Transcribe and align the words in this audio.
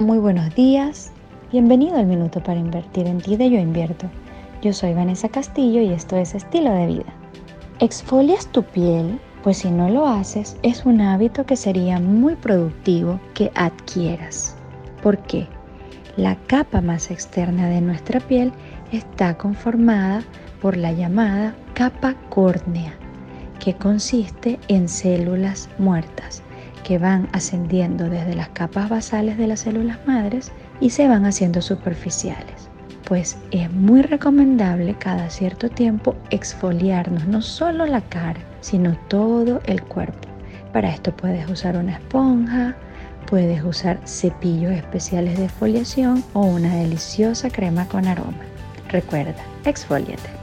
Muy 0.00 0.16
buenos 0.16 0.54
días, 0.54 1.12
bienvenido 1.52 1.96
al 1.96 2.06
Minuto 2.06 2.42
para 2.42 2.58
Invertir 2.58 3.06
en 3.06 3.20
ti 3.20 3.36
de 3.36 3.50
Yo 3.50 3.58
Invierto. 3.58 4.06
Yo 4.62 4.72
soy 4.72 4.94
Vanessa 4.94 5.28
Castillo 5.28 5.82
y 5.82 5.92
esto 5.92 6.16
es 6.16 6.34
Estilo 6.34 6.72
de 6.72 6.86
Vida. 6.86 7.12
¿Exfolias 7.80 8.46
tu 8.46 8.62
piel? 8.62 9.20
Pues 9.42 9.58
si 9.58 9.70
no 9.70 9.90
lo 9.90 10.08
haces, 10.08 10.56
es 10.62 10.86
un 10.86 11.02
hábito 11.02 11.44
que 11.44 11.54
sería 11.54 12.00
muy 12.00 12.34
productivo 12.34 13.20
que 13.34 13.52
adquieras. 13.54 14.56
¿Por 15.02 15.18
qué? 15.18 15.46
La 16.16 16.34
capa 16.46 16.80
más 16.80 17.10
externa 17.10 17.68
de 17.68 17.82
nuestra 17.82 18.20
piel 18.20 18.54
está 18.92 19.36
conformada 19.36 20.22
por 20.62 20.78
la 20.78 20.92
llamada 20.92 21.54
capa 21.74 22.14
córnea, 22.30 22.94
que 23.62 23.74
consiste 23.74 24.58
en 24.68 24.88
células 24.88 25.68
muertas 25.76 26.42
que 26.84 26.98
van 26.98 27.28
ascendiendo 27.32 28.08
desde 28.08 28.34
las 28.34 28.48
capas 28.50 28.88
basales 28.88 29.38
de 29.38 29.46
las 29.46 29.60
células 29.60 29.98
madres 30.06 30.52
y 30.80 30.90
se 30.90 31.08
van 31.08 31.26
haciendo 31.26 31.62
superficiales. 31.62 32.68
Pues 33.04 33.36
es 33.50 33.70
muy 33.72 34.02
recomendable 34.02 34.94
cada 34.94 35.30
cierto 35.30 35.68
tiempo 35.68 36.14
exfoliarnos 36.30 37.26
no 37.26 37.42
solo 37.42 37.86
la 37.86 38.00
cara, 38.02 38.40
sino 38.60 38.96
todo 39.08 39.60
el 39.64 39.82
cuerpo. 39.82 40.28
Para 40.72 40.90
esto 40.90 41.14
puedes 41.16 41.48
usar 41.50 41.76
una 41.76 41.94
esponja, 41.94 42.76
puedes 43.26 43.64
usar 43.64 43.98
cepillos 44.06 44.72
especiales 44.72 45.38
de 45.38 45.46
exfoliación 45.46 46.22
o 46.32 46.42
una 46.42 46.76
deliciosa 46.76 47.50
crema 47.50 47.86
con 47.88 48.06
aroma. 48.06 48.38
Recuerda, 48.88 49.34
exfoliate. 49.64 50.39